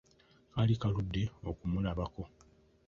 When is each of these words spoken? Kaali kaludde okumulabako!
Kaali 0.53 0.75
kaludde 0.81 1.21
okumulabako! 1.49 2.23